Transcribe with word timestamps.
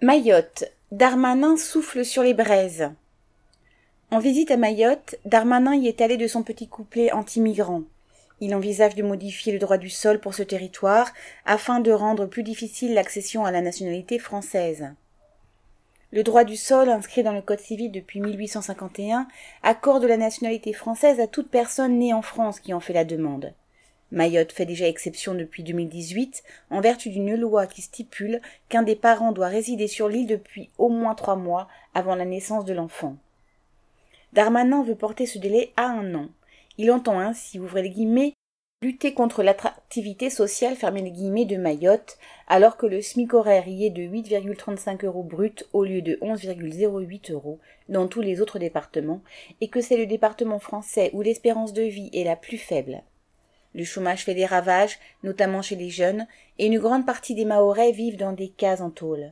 Mayotte. 0.00 0.62
Darmanin 0.92 1.56
souffle 1.56 2.04
sur 2.04 2.22
les 2.22 2.32
braises. 2.32 2.88
En 4.12 4.20
visite 4.20 4.52
à 4.52 4.56
Mayotte, 4.56 5.16
Darmanin 5.24 5.74
y 5.74 5.88
est 5.88 6.00
allé 6.00 6.16
de 6.16 6.28
son 6.28 6.44
petit 6.44 6.68
couplet 6.68 7.10
anti-migrant. 7.10 7.82
Il 8.40 8.54
envisage 8.54 8.94
de 8.94 9.02
modifier 9.02 9.52
le 9.52 9.58
droit 9.58 9.76
du 9.76 9.90
sol 9.90 10.20
pour 10.20 10.34
ce 10.34 10.44
territoire 10.44 11.12
afin 11.44 11.80
de 11.80 11.90
rendre 11.90 12.26
plus 12.26 12.44
difficile 12.44 12.94
l'accession 12.94 13.44
à 13.44 13.50
la 13.50 13.60
nationalité 13.60 14.20
française. 14.20 14.88
Le 16.12 16.22
droit 16.22 16.44
du 16.44 16.54
sol, 16.54 16.90
inscrit 16.90 17.24
dans 17.24 17.32
le 17.32 17.42
Code 17.42 17.58
civil 17.58 17.90
depuis 17.90 18.20
1851, 18.20 19.26
accorde 19.64 20.04
la 20.04 20.16
nationalité 20.16 20.72
française 20.74 21.18
à 21.18 21.26
toute 21.26 21.50
personne 21.50 21.98
née 21.98 22.14
en 22.14 22.22
France 22.22 22.60
qui 22.60 22.72
en 22.72 22.78
fait 22.78 22.92
la 22.92 23.04
demande. 23.04 23.52
Mayotte 24.10 24.52
fait 24.52 24.64
déjà 24.64 24.88
exception 24.88 25.34
depuis 25.34 25.62
2018 25.62 26.42
en 26.70 26.80
vertu 26.80 27.10
d'une 27.10 27.34
loi 27.34 27.66
qui 27.66 27.82
stipule 27.82 28.40
qu'un 28.68 28.82
des 28.82 28.96
parents 28.96 29.32
doit 29.32 29.48
résider 29.48 29.86
sur 29.86 30.08
l'île 30.08 30.26
depuis 30.26 30.70
au 30.78 30.88
moins 30.88 31.14
trois 31.14 31.36
mois 31.36 31.68
avant 31.94 32.14
la 32.14 32.24
naissance 32.24 32.64
de 32.64 32.72
l'enfant. 32.72 33.16
Darmanin 34.32 34.82
veut 34.82 34.94
porter 34.94 35.26
ce 35.26 35.38
délai 35.38 35.72
à 35.76 35.86
un 35.86 36.14
an. 36.14 36.28
Il 36.78 36.90
entend 36.90 37.18
ainsi, 37.18 37.58
ouvrez 37.58 37.82
les 37.82 37.90
guillemets, 37.90 38.34
lutter 38.80 39.12
contre 39.12 39.42
l'attractivité 39.42 40.30
sociale 40.30 40.76
fermez 40.76 41.02
les 41.02 41.10
guillemets 41.10 41.44
de 41.44 41.56
Mayotte, 41.56 42.16
alors 42.46 42.76
que 42.76 42.86
le 42.86 43.02
SMIC 43.02 43.34
horaire 43.34 43.66
y 43.66 43.84
est 43.84 43.90
de 43.90 44.02
8,35 44.02 45.04
euros 45.04 45.22
brut 45.22 45.68
au 45.72 45.84
lieu 45.84 46.00
de 46.00 46.14
11,08 46.22 47.32
euros 47.32 47.58
dans 47.88 48.06
tous 48.06 48.20
les 48.20 48.40
autres 48.40 48.58
départements, 48.58 49.22
et 49.60 49.68
que 49.68 49.80
c'est 49.80 49.96
le 49.96 50.06
département 50.06 50.60
français 50.60 51.10
où 51.12 51.20
l'espérance 51.20 51.72
de 51.72 51.82
vie 51.82 52.10
est 52.12 52.24
la 52.24 52.36
plus 52.36 52.58
faible. 52.58 53.02
Le 53.78 53.84
chômage 53.84 54.24
fait 54.24 54.34
des 54.34 54.44
ravages, 54.44 54.98
notamment 55.22 55.62
chez 55.62 55.76
les 55.76 55.88
jeunes, 55.88 56.26
et 56.58 56.66
une 56.66 56.80
grande 56.80 57.06
partie 57.06 57.36
des 57.36 57.44
Mahorais 57.44 57.92
vivent 57.92 58.16
dans 58.16 58.32
des 58.32 58.48
cases 58.48 58.80
en 58.80 58.90
tôle. 58.90 59.30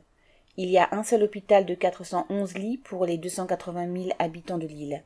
Il 0.55 0.69
y 0.69 0.77
a 0.77 0.87
un 0.93 1.03
seul 1.03 1.23
hôpital 1.23 1.65
de 1.65 1.75
411 1.75 2.53
lits 2.53 2.77
pour 2.77 3.05
les 3.05 3.17
280 3.17 3.93
000 3.93 4.09
habitants 4.19 4.57
de 4.57 4.65
l'île. 4.65 5.03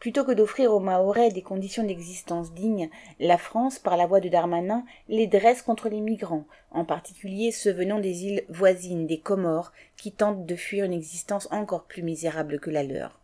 Plutôt 0.00 0.24
que 0.24 0.32
d'offrir 0.32 0.72
aux 0.72 0.80
Mahorais 0.80 1.30
des 1.30 1.42
conditions 1.42 1.84
d'existence 1.84 2.54
dignes, 2.54 2.88
la 3.20 3.36
France, 3.36 3.78
par 3.78 3.98
la 3.98 4.06
voix 4.06 4.20
de 4.20 4.30
Darmanin, 4.30 4.86
les 5.10 5.26
dresse 5.26 5.60
contre 5.60 5.90
les 5.90 6.00
migrants, 6.00 6.46
en 6.70 6.86
particulier 6.86 7.50
ceux 7.50 7.72
venant 7.72 8.00
des 8.00 8.24
îles 8.24 8.44
voisines 8.48 9.06
des 9.06 9.18
Comores, 9.18 9.72
qui 9.98 10.10
tentent 10.10 10.46
de 10.46 10.56
fuir 10.56 10.86
une 10.86 10.94
existence 10.94 11.48
encore 11.50 11.84
plus 11.84 12.02
misérable 12.02 12.58
que 12.58 12.70
la 12.70 12.82
leur. 12.82 13.20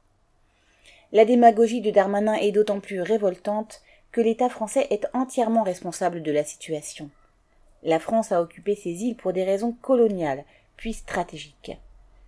La 1.13 1.25
démagogie 1.25 1.81
de 1.81 1.91
Darmanin 1.91 2.35
est 2.35 2.53
d'autant 2.53 2.81
plus 2.81 3.01
révoltante 3.01 3.81
que 4.13 4.21
l'État 4.21 4.49
français 4.49 4.87
est 4.91 5.07
entièrement 5.13 5.63
responsable 5.63 6.23
de 6.23 6.33
la 6.33 6.45
situation. 6.45 7.11
La 7.83 7.99
France 7.99 8.33
a 8.33 8.43
occupé 8.43 8.75
ces 8.75 8.91
îles 8.91 9.17
pour 9.17 9.33
des 9.33 9.45
raisons 9.45 9.73
coloniales, 9.73 10.45
puis 10.77 10.93
stratégiques. 10.93 11.79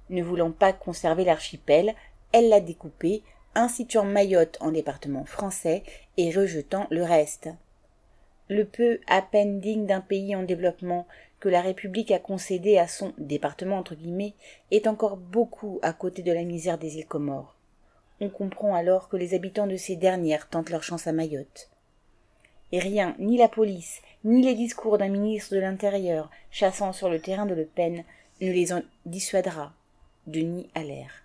Ne 0.08 0.22
voulant 0.22 0.52
pas 0.52 0.72
conserver 0.72 1.24
l'archipel, 1.24 1.94
elle 2.32 2.48
l'a 2.48 2.60
découpé, 2.60 3.22
instituant 3.54 4.04
Mayotte 4.04 4.58
en 4.60 4.70
département 4.70 5.24
français 5.24 5.82
et 6.16 6.30
rejetant 6.30 6.86
le 6.90 7.02
reste. 7.02 7.50
Le 8.48 8.64
peu 8.64 9.00
à 9.06 9.22
peine 9.22 9.60
digne 9.60 9.86
d'un 9.86 10.00
pays 10.00 10.34
en 10.36 10.42
développement 10.42 11.06
que 11.40 11.48
la 11.48 11.60
République 11.60 12.10
a 12.10 12.18
concédé 12.18 12.78
à 12.78 12.86
son 12.86 13.12
département 13.18 13.78
entre 13.78 13.94
guillemets 13.94 14.34
est 14.70 14.86
encore 14.86 15.16
beaucoup 15.16 15.80
à 15.82 15.92
côté 15.92 16.22
de 16.22 16.32
la 16.32 16.44
misère 16.44 16.78
des 16.78 16.96
îles 16.98 17.06
Comores. 17.06 17.56
On 18.20 18.30
comprend 18.30 18.74
alors 18.74 19.08
que 19.08 19.16
les 19.16 19.34
habitants 19.34 19.66
de 19.66 19.76
ces 19.76 19.96
dernières 19.96 20.48
tentent 20.48 20.70
leur 20.70 20.84
chance 20.84 21.06
à 21.06 21.12
Mayotte 21.12 21.71
et 22.72 22.78
rien, 22.78 23.14
ni 23.18 23.36
la 23.36 23.48
police, 23.48 24.02
ni 24.24 24.42
les 24.42 24.54
discours 24.54 24.98
d'un 24.98 25.08
ministre 25.08 25.54
de 25.54 25.60
l'Intérieur 25.60 26.30
chassant 26.50 26.92
sur 26.92 27.08
le 27.08 27.20
terrain 27.20 27.46
de 27.46 27.54
Le 27.54 27.66
Pen 27.66 28.04
ne 28.40 28.50
les 28.50 28.72
en 28.72 28.82
dissuadera. 29.06 29.72
Denis 30.26 30.68
l'air. 30.82 31.21